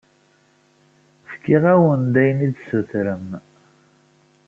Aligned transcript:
Fkiɣ-awen-d 1.31 2.15
ayen 2.21 2.39
i 2.47 2.49
d-tessutrem. 2.51 3.27